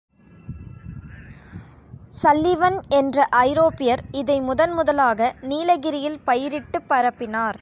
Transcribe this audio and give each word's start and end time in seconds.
Sullivan 2.13 2.79
என்ற 2.89 3.27
ஐரோப்பியர் 3.41 4.01
இதை 4.11 4.41
முதன் 4.41 4.73
முதலாக 4.73 5.35
நீலகிரியில் 5.41 6.19
பயிரிட்டுப் 6.25 6.87
பரப்பினார். 6.89 7.57